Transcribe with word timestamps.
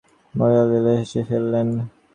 মারালা 0.33 0.77
লি 0.85 0.93
হেসে 0.99 1.21
ফেললেন। 1.29 1.67